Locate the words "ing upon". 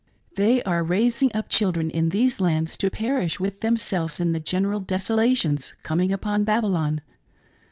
6.01-6.43